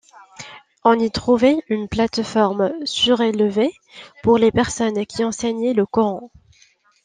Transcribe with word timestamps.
On 0.83 0.97
y 0.97 1.11
trouvait 1.11 1.59
une 1.67 1.87
plateforme 1.87 2.73
surélevée 2.87 3.71
pour 4.23 4.39
les 4.39 4.51
personnes 4.51 5.05
qui 5.05 5.23
enseignaient 5.23 5.75
le 5.75 5.85
Coran. 5.85 6.31